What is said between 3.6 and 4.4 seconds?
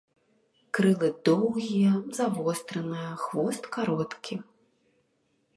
кароткі.